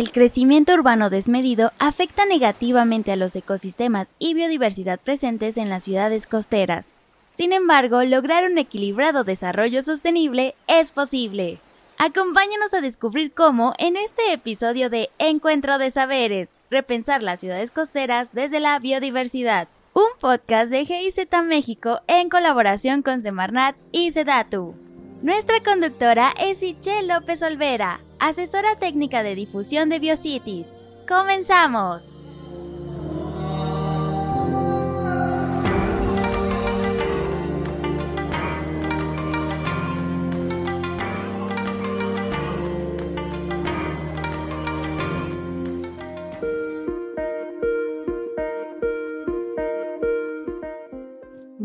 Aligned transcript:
el 0.00 0.12
crecimiento 0.12 0.72
urbano 0.72 1.10
desmedido 1.10 1.72
afecta 1.78 2.24
negativamente 2.24 3.12
a 3.12 3.16
los 3.16 3.36
ecosistemas 3.36 4.12
y 4.18 4.32
biodiversidad 4.32 4.98
presentes 4.98 5.58
en 5.58 5.68
las 5.68 5.84
ciudades 5.84 6.26
costeras. 6.26 6.90
Sin 7.32 7.52
embargo, 7.52 8.02
lograr 8.04 8.50
un 8.50 8.56
equilibrado 8.56 9.24
desarrollo 9.24 9.82
sostenible 9.82 10.54
es 10.66 10.90
posible. 10.90 11.58
Acompáñanos 11.98 12.72
a 12.72 12.80
descubrir 12.80 13.32
cómo 13.32 13.74
en 13.76 13.96
este 13.96 14.32
episodio 14.32 14.88
de 14.88 15.10
Encuentro 15.18 15.76
de 15.76 15.90
Saberes, 15.90 16.54
repensar 16.70 17.22
las 17.22 17.40
ciudades 17.40 17.70
costeras 17.70 18.28
desde 18.32 18.58
la 18.58 18.78
biodiversidad, 18.78 19.68
un 19.92 20.08
podcast 20.18 20.70
de 20.70 20.86
GIZ 20.86 21.26
México 21.44 22.00
en 22.06 22.30
colaboración 22.30 23.02
con 23.02 23.20
Semarnat 23.20 23.76
y 23.92 24.12
Sedatu. 24.12 24.74
Nuestra 25.20 25.62
conductora 25.62 26.32
es 26.40 26.62
Iche 26.62 27.02
López 27.02 27.42
Olvera, 27.42 28.00
asesora 28.20 28.76
técnica 28.76 29.22
de 29.22 29.34
difusión 29.34 29.88
de 29.88 29.98
Biocities. 29.98 30.76
¡Comenzamos! 31.08 32.18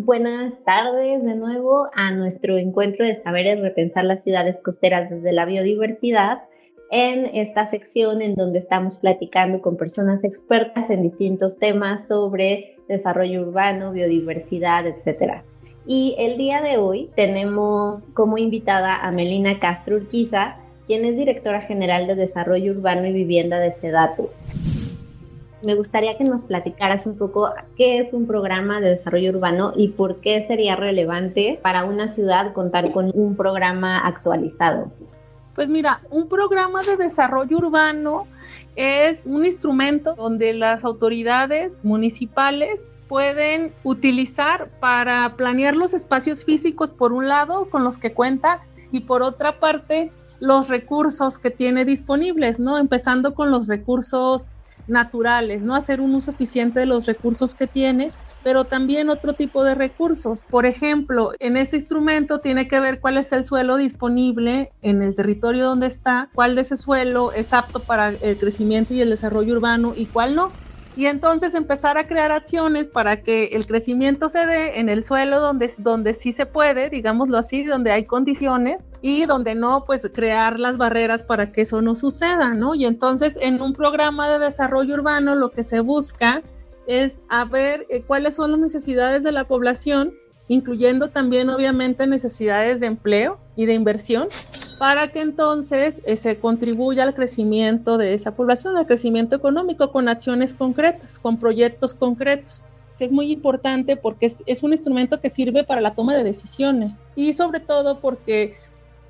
Buenas 0.06 0.54
tardes 0.64 1.24
de 1.26 1.36
nuevo 1.36 1.88
a 1.96 2.12
nuestro 2.12 2.60
encuentro 2.60 3.04
de 3.04 3.16
saberes 3.16 3.60
repensar 3.60 4.06
las 4.06 4.24
ciudades 4.24 4.62
costeras 4.64 5.10
desde 5.10 5.32
la 5.34 5.46
biodiversidad 5.46 6.44
en 6.92 7.26
esta 7.34 7.66
sección 7.66 8.22
en 8.22 8.36
donde 8.36 8.60
estamos 8.60 8.98
platicando 8.98 9.62
con 9.62 9.78
personas 9.78 10.24
expertas 10.24 10.92
en 10.92 11.02
distintos 11.02 11.58
temas 11.58 12.08
sobre 12.08 12.78
desarrollo 12.88 13.42
urbano, 13.42 13.94
biodiversidad, 13.94 14.86
etc. 14.86 15.42
Y 15.88 16.16
el 16.20 16.38
día 16.38 16.62
de 16.62 16.78
hoy 16.78 17.10
tenemos 17.16 18.10
como 18.14 18.38
invitada 18.38 18.98
a 18.98 19.12
Melina 19.12 19.60
Castro 19.60 19.96
Urquiza, 19.96 20.58
quien 20.86 21.04
es 21.04 21.18
directora 21.18 21.62
general 21.62 22.06
de 22.06 22.14
Desarrollo 22.14 22.74
Urbano 22.74 23.08
y 23.08 23.12
Vivienda 23.12 23.58
de 23.58 23.72
SEDATU 23.72 24.30
me 25.62 25.76
gustaría 25.76 26.18
que 26.18 26.24
nos 26.24 26.44
platicaras 26.44 27.06
un 27.06 27.18
poco 27.18 27.52
qué 27.76 28.00
es 28.00 28.14
un 28.14 28.28
programa 28.28 28.82
de 28.82 28.90
desarrollo 28.90 29.32
urbano 29.32 29.74
y 29.76 29.90
por 29.90 30.22
qué 30.22 30.42
sería 30.42 30.76
relevante 30.76 31.60
para 31.62 31.86
una 31.86 32.08
ciudad 32.08 32.54
contar 32.54 32.92
con 32.92 33.12
un 33.14 33.36
programa 33.36 34.06
actualizado. 34.06 34.92
Pues 35.56 35.70
mira, 35.70 36.02
un 36.12 36.28
programa 36.28 36.84
de 36.84 36.98
desarrollo 36.98 37.58
urbano 37.58 38.28
es 38.76 39.26
un 39.26 39.46
instrumento 39.46 40.16
donde 40.16 40.54
las 40.54 40.84
autoridades 40.84 41.86
municipales 41.86 42.86
pueden 43.08 43.74
utilizar 43.84 44.70
para 44.80 45.36
planear 45.38 45.76
los 45.76 45.94
espacios 45.94 46.44
físicos 46.44 46.92
por 46.92 47.14
un 47.14 47.28
lado 47.28 47.70
con 47.70 47.84
los 47.84 47.98
que 47.98 48.14
cuenta 48.14 48.64
y 48.92 49.02
por 49.02 49.22
otra 49.22 49.60
parte 49.60 50.12
los 50.40 50.68
recursos 50.68 51.40
que 51.40 51.52
tiene 51.52 51.86
disponibles, 51.86 52.60
¿no? 52.60 52.78
Empezando 52.78 53.34
con 53.34 53.52
los 53.52 53.68
recursos 53.68 54.48
naturales, 54.88 55.64
no 55.64 55.76
hacer 55.76 56.02
un 56.02 56.16
uso 56.16 56.32
eficiente 56.32 56.80
de 56.82 56.86
los 56.86 57.06
recursos 57.06 57.56
que 57.56 57.68
tiene, 57.68 58.16
pero 58.42 58.66
también 58.66 59.10
otro 59.10 59.34
tipo 59.36 59.64
de 59.64 59.74
recursos. 59.76 60.44
Por 60.44 60.66
ejemplo, 60.68 61.32
en 61.40 61.58
ese 61.58 61.78
instrumento 61.78 62.42
tiene 62.42 62.68
que 62.68 62.80
ver 62.80 63.00
cuál 63.00 63.18
es 63.18 63.32
el 63.32 63.44
suelo 63.44 63.76
disponible 63.78 64.74
en 64.82 65.02
el 65.02 65.16
territorio 65.16 65.66
donde 65.66 65.88
está, 65.88 66.32
cuál 66.34 66.56
de 66.56 66.62
ese 66.62 66.78
suelo 66.78 67.32
es 67.32 67.54
apto 67.54 67.86
para 67.86 68.10
el 68.10 68.38
crecimiento 68.38 68.94
y 68.94 69.02
el 69.02 69.10
desarrollo 69.10 69.54
urbano 69.54 69.94
y 69.96 70.10
cuál 70.12 70.36
no 70.36 70.60
y 70.96 71.08
entonces 71.08 71.56
empezar 71.56 71.98
a 71.98 72.08
crear 72.08 72.32
acciones 72.32 72.88
para 72.88 73.22
que 73.22 73.48
el 73.48 73.66
crecimiento 73.66 74.30
se 74.30 74.46
dé 74.46 74.80
en 74.80 74.90
el 74.90 75.04
suelo 75.04 75.40
donde, 75.40 75.74
donde 75.78 76.14
sí 76.14 76.32
se 76.32 76.46
puede, 76.46 76.90
digámoslo 76.90 77.38
así, 77.38 77.64
donde 77.64 77.92
hay 77.92 78.06
condiciones 78.06 78.88
y 79.02 79.26
donde 79.26 79.56
no, 79.56 79.86
pues 79.86 80.10
crear 80.14 80.60
las 80.60 80.78
barreras 80.78 81.24
para 81.24 81.52
que 81.52 81.62
eso 81.62 81.82
no 81.82 81.96
suceda, 81.96 82.54
¿no? 82.54 82.76
Y 82.76 82.86
entonces 82.86 83.38
en 83.42 83.62
un 83.62 83.74
programa 83.74 84.30
de 84.30 84.40
desarrollo 84.40 84.96
urbano 84.96 85.36
lo 85.36 85.52
que 85.52 85.64
se 85.64 85.82
busca 85.82 86.42
es 86.88 87.22
a 87.30 87.46
ver 87.46 87.86
eh, 87.90 88.04
cuáles 88.04 88.36
son 88.36 88.52
las 88.52 88.60
necesidades 88.60 89.24
de 89.24 89.32
la 89.32 89.46
población 89.46 90.14
incluyendo 90.48 91.10
también 91.10 91.50
obviamente 91.50 92.06
necesidades 92.08 92.80
de 92.80 92.88
empleo 92.88 93.40
y 93.56 93.66
de 93.66 93.74
inversión, 93.74 94.28
para 94.78 95.08
que 95.12 95.22
entonces 95.22 96.02
eh, 96.06 96.16
se 96.16 96.38
contribuya 96.40 97.04
al 97.04 97.14
crecimiento 97.14 97.98
de 97.98 98.14
esa 98.14 98.36
población, 98.36 98.76
al 98.78 98.86
crecimiento 98.86 99.36
económico 99.36 99.92
con 99.92 100.10
acciones 100.10 100.54
concretas, 100.54 101.20
con 101.20 101.38
proyectos 101.38 101.94
concretos. 101.94 102.64
Es 103.00 103.12
muy 103.12 103.32
importante 103.32 103.98
porque 103.98 104.32
es, 104.46 104.64
un 104.64 104.72
instrumento 104.72 105.20
que 105.20 105.30
sirve 105.30 105.64
para 105.64 105.82
la 105.82 105.96
toma 105.96 106.16
de 106.16 106.24
decisiones 106.24 107.06
y 107.16 107.34
sobre 107.34 107.60
todo 107.60 108.00
porque 108.00 108.56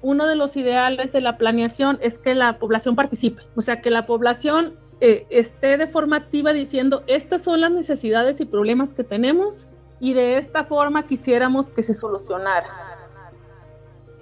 uno 0.01 0.25
de 0.25 0.35
los 0.35 0.57
ideales 0.57 1.11
de 1.13 1.21
la 1.21 1.37
planeación 1.37 1.99
es 2.01 2.17
que 2.17 2.35
la 2.35 2.57
población 2.57 2.95
participe, 2.95 3.43
o 3.55 3.61
sea, 3.61 3.81
que 3.81 3.91
la 3.91 4.05
población 4.05 4.75
eh, 5.01 5.27
esté 5.29 5.77
de 5.77 5.87
forma 5.87 6.17
activa 6.17 6.53
diciendo, 6.53 7.03
estas 7.07 7.43
son 7.43 7.61
las 7.61 7.71
necesidades 7.71 8.39
y 8.41 8.45
problemas 8.45 8.93
que 8.93 9.03
tenemos 9.03 9.67
y 9.99 10.13
de 10.13 10.37
esta 10.37 10.63
forma 10.63 11.05
quisiéramos 11.05 11.69
que 11.69 11.83
se 11.83 11.93
solucionara. 11.93 12.94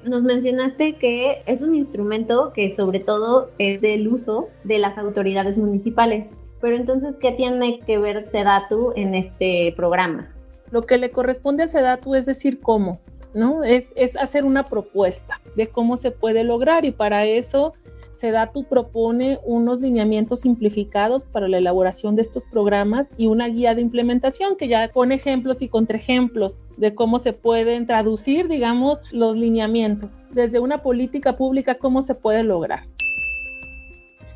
Nos 0.06 0.24
mencionaste 0.24 0.98
que 0.98 1.44
es 1.46 1.62
un 1.62 1.76
instrumento 1.76 2.52
que 2.54 2.72
sobre 2.72 3.00
todo 3.00 3.52
es 3.58 3.80
del 3.80 4.08
uso 4.10 4.50
de 4.66 4.78
las 4.78 4.98
autoridades 4.98 5.58
municipales, 5.58 6.32
pero 6.60 6.76
entonces, 6.76 7.16
¿qué 7.22 7.32
tiene 7.32 7.80
que 7.82 7.98
ver 7.98 8.28
SEDATU 8.28 8.94
en 8.96 9.16
este 9.16 9.74
programa? 9.78 10.34
Lo 10.72 10.82
que 10.82 10.98
le 10.98 11.12
corresponde 11.12 11.64
a 11.64 11.68
SEDATU 11.68 12.16
es 12.16 12.26
decir 12.26 12.60
cómo, 12.60 13.00
¿no? 13.34 13.64
Es, 13.64 13.94
es 13.96 14.16
hacer 14.18 14.46
una 14.46 14.70
propuesta 14.70 15.42
de 15.56 15.68
cómo 15.68 15.98
se 15.98 16.12
puede 16.12 16.44
lograr 16.44 16.86
y 16.86 16.92
para 16.92 17.26
eso 17.26 17.74
SEDATU 18.14 18.66
propone 18.66 19.40
unos 19.44 19.82
lineamientos 19.82 20.42
simplificados 20.42 21.26
para 21.26 21.48
la 21.48 21.58
elaboración 21.58 22.16
de 22.16 22.22
estos 22.22 22.44
programas 22.46 23.12
y 23.18 23.28
una 23.28 23.48
guía 23.48 23.76
de 23.76 23.82
implementación 23.82 24.56
que 24.56 24.68
ya 24.68 24.88
con 24.90 25.12
ejemplos 25.12 25.62
y 25.62 25.68
contraejemplos 25.68 26.60
de 26.78 26.94
cómo 26.96 27.20
se 27.20 27.34
pueden 27.34 27.88
traducir, 27.88 28.48
digamos, 28.48 29.02
los 29.12 29.36
lineamientos. 29.36 30.20
Desde 30.32 30.60
una 30.60 30.82
política 30.84 31.38
pública, 31.38 31.76
cómo 31.76 32.02
se 32.02 32.16
puede 32.16 32.44
lograr. 32.44 32.88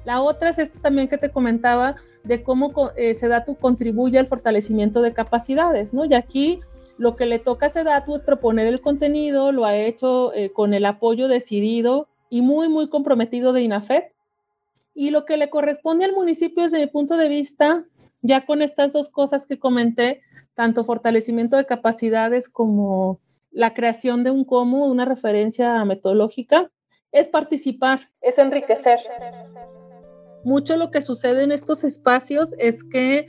La 0.06 0.22
otra 0.22 0.50
es 0.50 0.60
esta 0.60 0.80
también 0.80 1.10
que 1.10 1.18
te 1.18 1.30
comentaba 1.30 1.96
de 2.24 2.42
cómo 2.42 2.72
eh, 2.96 3.14
SEDATU 3.14 3.56
contribuye 3.56 4.18
al 4.18 4.26
fortalecimiento 4.26 5.02
de 5.02 5.12
capacidades, 5.12 5.94
¿no? 5.94 6.06
Y 6.06 6.14
aquí 6.14 6.62
lo 6.98 7.16
que 7.16 7.26
le 7.26 7.40
toca 7.40 7.68
a 7.68 7.70
SEDATU 7.70 8.16
es 8.16 8.24
proponer 8.24 8.68
el 8.68 8.82
contenido, 8.82 9.52
lo 9.52 9.66
ha 9.66 9.76
hecho 9.76 10.34
eh, 10.34 10.52
con 10.52 10.74
el 10.74 10.86
apoyo 10.86 11.28
decidido 11.28 12.08
y 12.30 12.42
muy, 12.42 12.70
muy 12.70 12.90
comprometido 12.90 13.54
de 13.54 13.62
INAFET. 13.62 14.14
Y 14.94 15.12
lo 15.12 15.26
que 15.26 15.38
le 15.38 15.50
corresponde 15.50 16.06
al 16.06 16.14
municipio 16.14 16.64
desde 16.64 16.80
mi 16.80 16.88
punto 16.88 17.18
de 17.18 17.30
vista, 17.30 17.86
ya 18.22 18.46
con 18.46 18.62
estas 18.62 18.94
dos 18.94 19.10
cosas 19.10 19.46
que 19.46 19.60
comenté, 19.60 20.22
tanto 20.56 20.84
fortalecimiento 20.84 21.56
de 21.56 21.68
capacidades 21.68 22.50
como 22.50 23.20
la 23.52 23.74
creación 23.74 24.24
de 24.24 24.32
un 24.32 24.44
cómo, 24.44 24.88
una 24.88 25.06
referencia 25.06 25.86
metodológica, 25.86 26.72
es 27.12 27.30
participar, 27.30 28.10
es 28.22 28.38
enriquecer. 28.40 29.00
Mucho 30.44 30.78
lo 30.78 30.92
que 30.92 31.02
sucede 31.02 31.44
en 31.44 31.52
estos 31.52 31.84
espacios 31.84 32.56
es 32.58 32.84
que 32.84 33.28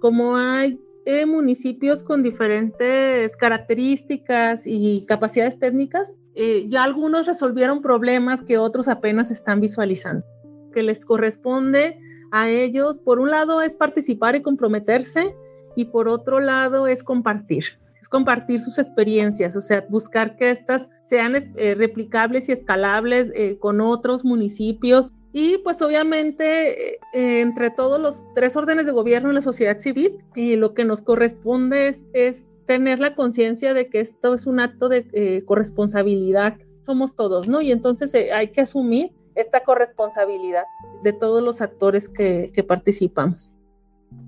como 0.00 0.36
hay 0.36 0.80
eh, 1.10 1.26
municipios 1.26 2.04
con 2.04 2.22
diferentes 2.22 3.36
características 3.36 4.62
y 4.64 5.04
capacidades 5.06 5.58
técnicas, 5.58 6.14
eh, 6.36 6.66
ya 6.68 6.84
algunos 6.84 7.26
resolvieron 7.26 7.82
problemas 7.82 8.42
que 8.42 8.58
otros 8.58 8.86
apenas 8.86 9.32
están 9.32 9.60
visualizando. 9.60 10.24
Que 10.72 10.84
les 10.84 11.04
corresponde 11.04 11.98
a 12.30 12.48
ellos, 12.48 13.00
por 13.00 13.18
un 13.18 13.32
lado, 13.32 13.60
es 13.60 13.74
participar 13.74 14.36
y 14.36 14.42
comprometerse, 14.42 15.34
y 15.74 15.86
por 15.86 16.06
otro 16.06 16.38
lado, 16.38 16.86
es 16.86 17.02
compartir. 17.02 17.79
Es 18.00 18.08
compartir 18.08 18.60
sus 18.60 18.78
experiencias, 18.78 19.56
o 19.56 19.60
sea, 19.60 19.84
buscar 19.88 20.36
que 20.36 20.50
estas 20.50 20.88
sean 21.00 21.34
eh, 21.36 21.74
replicables 21.74 22.48
y 22.48 22.52
escalables 22.52 23.30
eh, 23.34 23.58
con 23.58 23.80
otros 23.80 24.24
municipios. 24.24 25.12
Y 25.32 25.58
pues 25.58 25.80
obviamente 25.80 26.98
entre 27.12 27.70
todos 27.70 28.00
los 28.00 28.24
tres 28.34 28.56
órdenes 28.56 28.86
de 28.86 28.92
gobierno 28.92 29.28
en 29.28 29.36
la 29.36 29.42
sociedad 29.42 29.78
civil, 29.78 30.18
y 30.34 30.56
lo 30.56 30.74
que 30.74 30.84
nos 30.84 31.02
corresponde 31.02 31.94
es 32.14 32.50
tener 32.70 33.00
la 33.00 33.16
conciencia 33.16 33.74
de 33.74 33.88
que 33.88 33.98
esto 33.98 34.32
es 34.32 34.46
un 34.46 34.60
acto 34.60 34.88
de 34.88 35.04
eh, 35.12 35.42
corresponsabilidad, 35.44 36.56
somos 36.82 37.16
todos, 37.16 37.48
¿no? 37.48 37.60
Y 37.60 37.72
entonces 37.72 38.14
eh, 38.14 38.32
hay 38.32 38.52
que 38.52 38.60
asumir 38.60 39.12
esta 39.34 39.64
corresponsabilidad 39.64 40.62
de 41.02 41.12
todos 41.12 41.42
los 41.42 41.60
actores 41.60 42.08
que 42.08 42.64
participamos. 42.68 43.52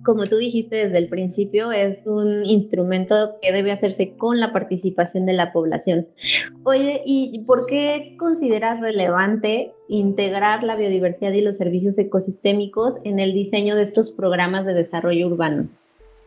Como 0.04 0.26
tú 0.26 0.36
dijiste 0.36 0.76
desde 0.76 0.98
el 0.98 1.08
principio, 1.08 1.70
es 1.72 2.06
un 2.06 2.44
instrumento 2.44 3.36
que 3.40 3.52
debe 3.52 3.72
hacerse 3.72 4.14
con 4.16 4.40
la 4.40 4.52
participación 4.52 5.26
de 5.26 5.32
la 5.32 5.52
población. 5.52 6.08
Oye, 6.64 7.02
¿y 7.04 7.38
por 7.46 7.66
qué 7.66 8.16
consideras 8.18 8.80
relevante 8.80 9.72
integrar 9.88 10.64
la 10.64 10.76
biodiversidad 10.76 11.32
y 11.32 11.40
los 11.40 11.56
servicios 11.56 11.98
ecosistémicos 11.98 12.94
en 13.04 13.20
el 13.20 13.32
diseño 13.32 13.76
de 13.76 13.82
estos 13.82 14.10
programas 14.10 14.66
de 14.66 14.74
desarrollo 14.74 15.28
urbano? 15.28 15.68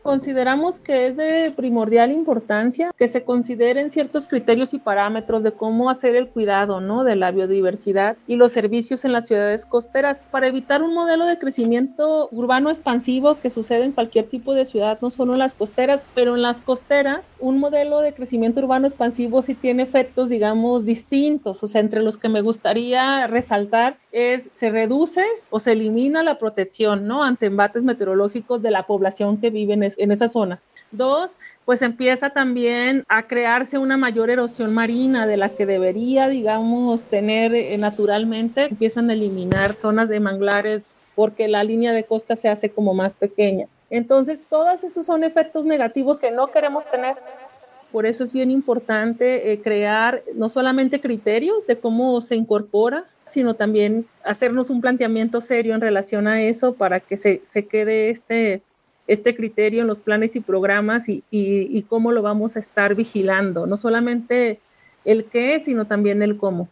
Consideramos 0.05 0.79
que 0.79 1.07
es 1.07 1.17
de 1.17 1.51
primordial 1.55 2.11
importancia 2.11 2.91
que 2.95 3.07
se 3.07 3.23
consideren 3.23 3.89
ciertos 3.89 4.27
criterios 4.27 4.75
y 4.75 4.77
parámetros 4.77 5.41
de 5.41 5.51
cómo 5.51 5.89
hacer 5.89 6.15
el 6.15 6.27
cuidado 6.27 6.79
¿no? 6.79 7.03
de 7.03 7.15
la 7.15 7.31
biodiversidad 7.31 8.15
y 8.27 8.35
los 8.35 8.51
servicios 8.51 9.03
en 9.03 9.13
las 9.13 9.25
ciudades 9.25 9.65
costeras 9.65 10.21
para 10.29 10.47
evitar 10.47 10.83
un 10.83 10.93
modelo 10.93 11.25
de 11.25 11.39
crecimiento 11.39 12.29
urbano 12.31 12.69
expansivo 12.69 13.39
que 13.39 13.49
sucede 13.49 13.83
en 13.83 13.93
cualquier 13.93 14.27
tipo 14.27 14.53
de 14.53 14.65
ciudad, 14.65 14.99
no 15.01 15.09
solo 15.09 15.33
en 15.33 15.39
las 15.39 15.55
costeras, 15.55 16.05
pero 16.13 16.35
en 16.35 16.43
las 16.43 16.61
costeras 16.61 17.25
un 17.39 17.57
modelo 17.57 17.99
de 18.01 18.13
crecimiento 18.13 18.59
urbano 18.59 18.85
expansivo 18.85 19.41
sí 19.41 19.55
tiene 19.55 19.81
efectos, 19.81 20.29
digamos, 20.29 20.85
distintos. 20.85 21.63
O 21.63 21.67
sea, 21.67 21.81
entre 21.81 22.03
los 22.03 22.19
que 22.19 22.29
me 22.29 22.41
gustaría 22.41 23.25
resaltar 23.25 23.97
es 24.11 24.51
se 24.53 24.69
reduce 24.69 25.25
o 25.49 25.59
se 25.59 25.71
elimina 25.71 26.21
la 26.21 26.37
protección 26.37 27.07
¿no? 27.07 27.23
ante 27.23 27.47
embates 27.47 27.81
meteorológicos 27.81 28.61
de 28.61 28.69
la 28.69 28.83
población 28.83 29.37
que 29.37 29.49
vive 29.49 29.73
en 29.73 29.94
en 29.97 30.12
esas 30.12 30.33
zonas. 30.33 30.63
Dos, 30.92 31.38
pues 31.65 31.81
empieza 31.81 32.30
también 32.30 33.03
a 33.07 33.24
crearse 33.24 33.77
una 33.77 33.97
mayor 33.97 34.30
erosión 34.30 34.74
marina 34.74 35.27
de 35.27 35.38
la 35.38 35.50
que 35.50 35.65
debería, 35.65 36.27
digamos, 36.27 37.03
tener 37.03 37.53
eh, 37.53 37.77
naturalmente. 37.77 38.65
Empiezan 38.65 39.09
a 39.09 39.13
eliminar 39.13 39.75
zonas 39.75 40.09
de 40.09 40.19
manglares 40.19 40.83
porque 41.15 41.47
la 41.47 41.63
línea 41.63 41.94
de 41.94 42.03
costa 42.03 42.36
se 42.36 42.50
hace 42.50 42.69
como 42.69 42.94
más 42.94 43.15
pequeña. 43.15 43.68
Entonces, 43.89 44.44
todos 44.50 44.83
esos 44.83 45.06
son 45.06 45.24
efectos 45.24 45.65
negativos 45.65 46.19
que 46.19 46.31
no 46.31 46.48
queremos 46.48 46.89
tener. 46.91 47.15
Por 47.91 48.06
eso 48.06 48.24
es 48.24 48.33
bien 48.33 48.51
importante 48.51 49.51
eh, 49.51 49.62
crear 49.62 50.21
no 50.33 50.50
solamente 50.50 51.00
criterios 51.00 51.65
de 51.68 51.77
cómo 51.77 52.19
se 52.19 52.36
incorpora, 52.36 53.06
sino 53.30 53.53
también 53.53 54.06
hacernos 54.24 54.69
un 54.69 54.81
planteamiento 54.81 55.41
serio 55.41 55.75
en 55.75 55.81
relación 55.81 56.27
a 56.27 56.41
eso 56.41 56.74
para 56.74 57.00
que 57.00 57.18
se, 57.18 57.41
se 57.44 57.65
quede 57.68 58.09
este, 58.09 58.62
este 59.07 59.35
criterio 59.35 59.81
en 59.81 59.87
los 59.87 59.99
planes 59.99 60.35
y 60.35 60.39
programas 60.39 61.07
y, 61.09 61.85
cómo 61.89 62.11
lo 62.11 62.21
vamos 62.21 62.55
a 62.55 62.59
estar 62.59 62.95
vigilando, 62.95 63.67
no 63.67 63.77
solamente 63.77 64.59
el 65.03 65.25
qué, 65.25 65.59
sino 65.59 65.85
también 65.85 66.21
el 66.21 66.37
cómo. 66.37 66.67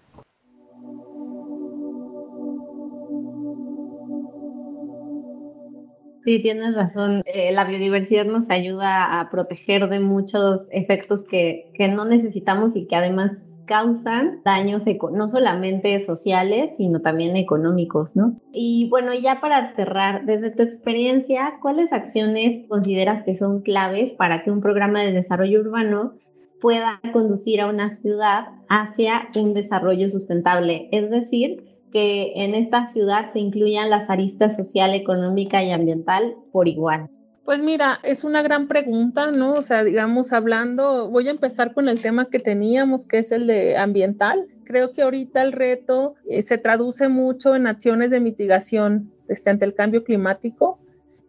Sí, 6.26 6.42
tienes 6.42 6.74
razón. 6.74 7.22
Eh, 7.26 7.52
la 7.52 7.66
biodiversidad 7.66 8.24
nos 8.24 8.50
ayuda 8.50 9.20
a 9.20 9.30
proteger 9.30 9.90
de 9.90 10.00
muchos 10.00 10.68
efectos 10.72 11.26
que, 11.26 11.70
que 11.74 11.90
no 11.90 12.06
necesitamos 12.06 12.78
y 12.78 12.88
que 12.88 12.96
además 12.96 13.44
causan 13.66 14.42
daños 14.44 14.84
no 15.12 15.30
solamente 15.30 16.00
sociales, 16.00 16.78
sino 16.78 17.02
también 17.02 17.36
económicos, 17.36 18.16
¿no? 18.16 18.36
Y 18.52 18.90
bueno, 18.90 19.14
ya 19.14 19.40
para 19.42 19.66
cerrar, 19.68 20.26
desde 20.26 20.52
tu 20.52 20.64
experiencia, 20.64 21.54
¿cuáles 21.62 21.94
acciones 21.94 22.68
consideras 22.68 23.24
que 23.24 23.36
son 23.36 23.62
claves 23.62 24.14
para 24.14 24.44
que 24.44 24.52
un 24.52 24.62
programa 24.62 25.02
de 25.02 25.12
desarrollo 25.12 25.62
urbano 25.62 26.14
pueda 26.62 27.02
conducir 27.12 27.62
a 27.62 27.68
una 27.68 27.90
ciudad 27.90 28.46
hacia 28.70 29.30
un 29.36 29.54
desarrollo 29.54 30.10
sustentable? 30.10 30.88
Es 30.92 31.10
decir, 31.10 31.74
que 31.92 32.34
en 32.44 32.56
esta 32.56 32.86
ciudad 32.88 33.30
se 33.30 33.40
incluyan 33.40 33.90
las 33.90 34.10
aristas 34.10 34.56
social, 34.56 34.96
económica 34.96 35.64
y 35.64 35.72
ambiental 35.72 36.36
por 36.52 36.68
igual. 36.68 37.10
Pues 37.46 37.62
mira, 37.62 38.00
es 38.04 38.24
una 38.24 38.42
gran 38.42 38.70
pregunta, 38.70 39.30
¿no? 39.30 39.52
O 39.52 39.62
sea, 39.64 39.84
digamos, 39.84 40.32
hablando, 40.32 41.10
voy 41.10 41.28
a 41.28 41.32
empezar 41.32 41.74
con 41.74 41.90
el 41.90 42.02
tema 42.02 42.30
que 42.30 42.40
teníamos, 42.40 43.06
que 43.06 43.18
es 43.18 43.34
el 43.34 43.48
de 43.48 43.76
ambiental. 43.76 44.48
Creo 44.64 44.94
que 44.94 45.02
ahorita 45.02 45.42
el 45.42 45.52
reto 45.52 46.16
eh, 46.26 46.42
se 46.42 46.58
traduce 46.58 47.10
mucho 47.10 47.54
en 47.56 47.68
acciones 47.68 48.12
de 48.12 48.22
mitigación 48.22 49.12
este, 49.28 49.50
ante 49.50 49.66
el 49.66 49.74
cambio 49.74 50.06
climático. 50.06 50.80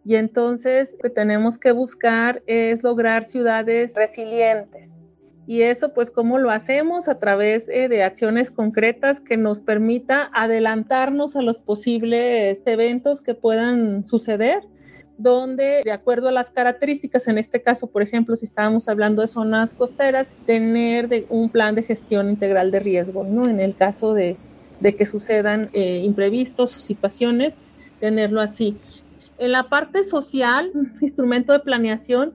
Y 0.05 0.15
entonces 0.15 0.93
lo 0.93 0.99
que 0.99 1.09
tenemos 1.09 1.57
que 1.57 1.73
buscar 1.73 2.41
es 2.47 2.81
lograr 2.81 3.25
ciudades 3.25 3.93
resilientes. 3.95 4.95
Y 5.47 5.63
eso, 5.63 5.93
pues, 5.93 6.11
¿cómo 6.11 6.39
lo 6.39 6.49
hacemos? 6.49 7.09
A 7.09 7.19
través 7.19 7.67
eh, 7.67 7.89
de 7.89 8.03
acciones 8.03 8.51
concretas 8.51 9.19
que 9.19 9.35
nos 9.35 9.59
permita 9.59 10.31
adelantarnos 10.33 11.35
a 11.35 11.41
los 11.41 11.59
posibles 11.59 12.63
eventos 12.65 13.21
que 13.21 13.35
puedan 13.35 14.05
suceder 14.05 14.63
donde 15.17 15.81
de 15.83 15.91
acuerdo 15.91 16.27
a 16.27 16.31
las 16.31 16.51
características, 16.51 17.27
en 17.27 17.37
este 17.37 17.61
caso, 17.61 17.87
por 17.87 18.01
ejemplo, 18.01 18.35
si 18.35 18.45
estábamos 18.45 18.87
hablando 18.87 19.21
de 19.21 19.27
zonas 19.27 19.73
costeras, 19.73 20.27
tener 20.45 21.25
un 21.29 21.49
plan 21.49 21.75
de 21.75 21.83
gestión 21.83 22.29
integral 22.29 22.71
de 22.71 22.79
riesgo, 22.79 23.23
¿no? 23.23 23.47
En 23.47 23.59
el 23.59 23.75
caso 23.75 24.13
de, 24.13 24.37
que 24.81 25.05
sucedan 25.05 25.69
eh, 25.73 26.01
imprevistos 26.03 26.71
situaciones, 26.71 27.55
tenerlo 27.99 28.41
así. 28.41 28.77
En 29.37 29.51
la 29.51 29.63
parte 29.69 30.03
social, 30.03 30.71
instrumento 31.01 31.53
de 31.53 31.59
planeación 31.59 32.33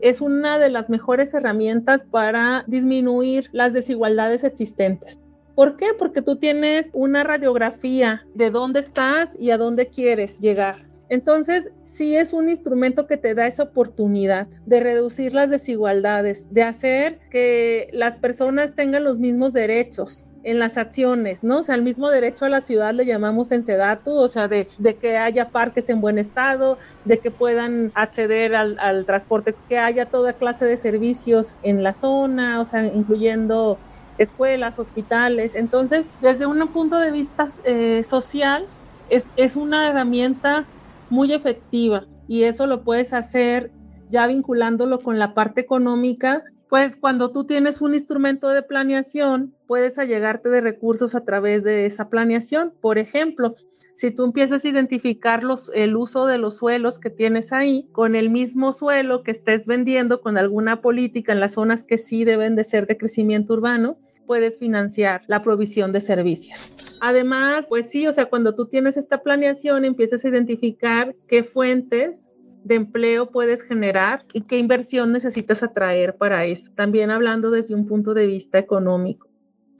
es 0.00 0.20
una 0.20 0.58
de 0.58 0.70
las 0.70 0.88
mejores 0.88 1.34
herramientas 1.34 2.04
para 2.04 2.64
disminuir 2.66 3.50
las 3.52 3.74
desigualdades 3.74 4.44
existentes. 4.44 5.18
¿Por 5.54 5.76
qué? 5.76 5.88
Porque 5.98 6.22
tú 6.22 6.36
tienes 6.36 6.90
una 6.94 7.22
radiografía 7.22 8.22
de 8.34 8.50
dónde 8.50 8.80
estás 8.80 9.36
y 9.38 9.50
a 9.50 9.58
dónde 9.58 9.88
quieres 9.88 10.40
llegar 10.40 10.89
entonces, 11.10 11.72
sí 11.82 12.16
es 12.16 12.32
un 12.32 12.48
instrumento 12.48 13.08
que 13.08 13.16
te 13.16 13.34
da 13.34 13.48
esa 13.48 13.64
oportunidad 13.64 14.46
de 14.64 14.78
reducir 14.78 15.34
las 15.34 15.50
desigualdades, 15.50 16.46
de 16.52 16.62
hacer 16.62 17.18
que 17.30 17.88
las 17.92 18.16
personas 18.16 18.76
tengan 18.76 19.02
los 19.02 19.18
mismos 19.18 19.52
derechos 19.52 20.26
en 20.44 20.60
las 20.60 20.78
acciones, 20.78 21.42
¿no? 21.42 21.58
O 21.58 21.62
sea, 21.64 21.74
el 21.74 21.82
mismo 21.82 22.10
derecho 22.10 22.44
a 22.44 22.48
la 22.48 22.60
ciudad 22.60 22.94
le 22.94 23.04
llamamos 23.04 23.50
en 23.50 23.64
Sedatu, 23.64 24.12
o 24.12 24.28
sea, 24.28 24.46
de, 24.46 24.68
que 25.00 25.16
haya 25.16 25.50
parques 25.50 25.90
en 25.90 26.00
buen 26.00 26.16
estado, 26.16 26.78
de 27.04 27.18
que 27.18 27.32
puedan 27.32 27.90
acceder 27.94 28.54
al, 28.54 29.04
transporte, 29.04 29.54
que 29.68 29.78
haya 29.78 30.06
toda 30.06 30.32
clase 30.34 30.64
de 30.64 30.76
servicios 30.76 31.58
en 31.62 31.82
la 31.82 31.92
zona, 31.92 32.60
o 32.60 32.64
sea, 32.64 32.86
incluyendo 32.86 33.78
escuelas, 34.16 34.78
hospitales. 34.78 35.56
Entonces, 35.56 36.12
desde 36.20 36.46
un 36.46 36.66
punto 36.68 36.98
de 37.00 37.10
vista 37.10 37.46
eh, 37.64 38.04
social, 38.04 38.66
es, 39.08 39.28
es 39.36 39.56
una 39.56 39.88
herramienta 39.88 40.66
muy 41.10 41.32
efectiva 41.32 42.06
y 42.28 42.44
eso 42.44 42.66
lo 42.66 42.82
puedes 42.82 43.12
hacer 43.12 43.72
ya 44.08 44.26
vinculándolo 44.26 44.98
con 45.00 45.18
la 45.18 45.34
parte 45.34 45.60
económica, 45.60 46.42
pues 46.68 46.96
cuando 46.96 47.30
tú 47.30 47.44
tienes 47.44 47.80
un 47.80 47.94
instrumento 47.94 48.48
de 48.48 48.62
planeación, 48.62 49.54
puedes 49.70 50.00
allegarte 50.00 50.48
de 50.48 50.60
recursos 50.60 51.14
a 51.14 51.24
través 51.24 51.62
de 51.62 51.86
esa 51.86 52.08
planeación. 52.08 52.72
Por 52.80 52.98
ejemplo, 52.98 53.54
si 53.94 54.10
tú 54.10 54.24
empiezas 54.24 54.64
a 54.64 54.68
identificar 54.68 55.44
los, 55.44 55.70
el 55.72 55.94
uso 55.94 56.26
de 56.26 56.38
los 56.38 56.56
suelos 56.56 56.98
que 56.98 57.08
tienes 57.08 57.52
ahí 57.52 57.86
con 57.92 58.16
el 58.16 58.30
mismo 58.30 58.72
suelo 58.72 59.22
que 59.22 59.30
estés 59.30 59.68
vendiendo 59.68 60.22
con 60.22 60.38
alguna 60.38 60.80
política 60.80 61.32
en 61.32 61.38
las 61.38 61.52
zonas 61.52 61.84
que 61.84 61.98
sí 61.98 62.24
deben 62.24 62.56
de 62.56 62.64
ser 62.64 62.88
de 62.88 62.96
crecimiento 62.96 63.52
urbano, 63.52 63.96
puedes 64.26 64.58
financiar 64.58 65.22
la 65.28 65.40
provisión 65.40 65.92
de 65.92 66.00
servicios. 66.00 66.72
Además, 67.00 67.66
pues 67.68 67.88
sí, 67.90 68.08
o 68.08 68.12
sea, 68.12 68.26
cuando 68.26 68.56
tú 68.56 68.66
tienes 68.66 68.96
esta 68.96 69.22
planeación, 69.22 69.84
empiezas 69.84 70.24
a 70.24 70.30
identificar 70.30 71.14
qué 71.28 71.44
fuentes 71.44 72.26
de 72.64 72.74
empleo 72.74 73.30
puedes 73.30 73.62
generar 73.62 74.24
y 74.32 74.40
qué 74.40 74.58
inversión 74.58 75.12
necesitas 75.12 75.62
atraer 75.62 76.16
para 76.16 76.44
eso. 76.44 76.72
También 76.74 77.12
hablando 77.12 77.52
desde 77.52 77.76
un 77.76 77.86
punto 77.86 78.14
de 78.14 78.26
vista 78.26 78.58
económico. 78.58 79.29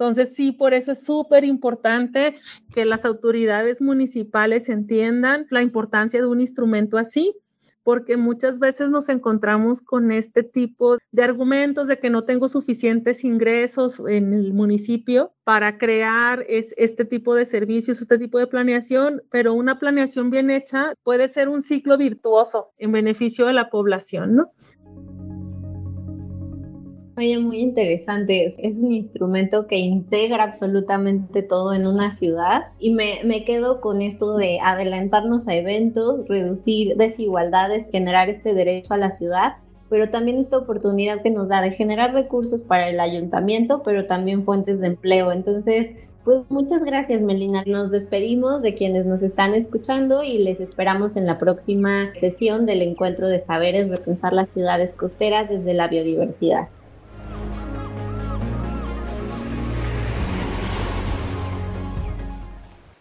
Entonces, 0.00 0.34
sí, 0.34 0.50
por 0.50 0.72
eso 0.72 0.92
es 0.92 1.04
súper 1.04 1.44
importante 1.44 2.34
que 2.72 2.86
las 2.86 3.04
autoridades 3.04 3.82
municipales 3.82 4.70
entiendan 4.70 5.46
la 5.50 5.60
importancia 5.60 6.18
de 6.18 6.26
un 6.26 6.40
instrumento 6.40 6.96
así 6.96 7.36
porque 7.82 8.16
muchas 8.16 8.58
veces 8.58 8.90
nos 8.90 9.08
encontramos 9.08 9.80
con 9.80 10.10
este 10.10 10.42
tipo 10.42 10.98
de 11.12 11.22
argumentos 11.22 11.86
de 11.86 11.98
que 11.98 12.10
no 12.10 12.24
tengo 12.24 12.48
suficientes 12.48 13.24
ingresos 13.24 14.02
en 14.06 14.32
el 14.32 14.52
municipio 14.52 15.32
para 15.44 15.78
crear 15.78 16.44
este 16.48 17.04
tipo 17.04 17.34
de 17.34 17.44
servicios, 17.44 18.00
este 18.00 18.18
tipo 18.18 18.38
de 18.38 18.46
planeación, 18.46 19.22
pero 19.30 19.54
una 19.54 19.78
planeación 19.78 20.30
bien 20.30 20.50
hecha 20.50 20.94
puede 21.02 21.28
ser 21.28 21.48
un 21.48 21.62
ciclo 21.62 21.96
virtuoso 21.98 22.72
en 22.78 22.92
beneficio 22.92 23.46
de 23.46 23.52
la 23.52 23.70
población, 23.70 24.34
¿no? 24.34 24.52
Oye, 27.20 27.38
muy 27.38 27.58
interesante. 27.58 28.46
Es 28.46 28.78
un 28.78 28.92
instrumento 28.92 29.66
que 29.66 29.76
integra 29.76 30.42
absolutamente 30.42 31.42
todo 31.42 31.74
en 31.74 31.86
una 31.86 32.12
ciudad 32.12 32.68
y 32.78 32.94
me, 32.94 33.20
me, 33.24 33.44
quedo 33.44 33.82
con 33.82 34.00
esto 34.00 34.38
de 34.38 34.58
adelantarnos 34.58 35.46
a 35.46 35.54
eventos, 35.54 36.26
reducir 36.28 36.96
desigualdades, 36.96 37.86
generar 37.92 38.30
este 38.30 38.54
derecho 38.54 38.94
a 38.94 38.96
la 38.96 39.10
ciudad, 39.10 39.56
pero 39.90 40.08
también 40.08 40.38
esta 40.38 40.56
oportunidad 40.56 41.20
que 41.20 41.28
nos 41.28 41.48
da 41.48 41.60
de 41.60 41.72
generar 41.72 42.14
recursos 42.14 42.62
para 42.62 42.88
el 42.88 42.98
ayuntamiento, 42.98 43.82
pero 43.82 44.06
también 44.06 44.46
fuentes 44.46 44.80
de 44.80 44.86
empleo. 44.86 45.30
Entonces, 45.30 45.88
Pues 46.24 46.50
muchas 46.50 46.82
gracias, 46.82 47.20
Melina. 47.20 47.64
Nos 47.66 47.90
despedimos 47.90 48.62
de 48.62 48.72
quienes 48.72 49.04
nos 49.04 49.22
están 49.22 49.52
escuchando 49.52 50.22
y 50.22 50.38
les 50.38 50.60
esperamos 50.60 51.16
en 51.16 51.26
la 51.26 51.38
próxima 51.38 52.14
sesión 52.14 52.64
del 52.64 52.80
encuentro 52.80 53.28
de 53.28 53.40
saberes 53.40 53.90
repensar 53.90 54.32
las 54.32 54.50
ciudades 54.52 54.94
costeras 54.94 55.50
desde 55.50 55.74
la 55.74 55.88
biodiversidad. 55.88 56.68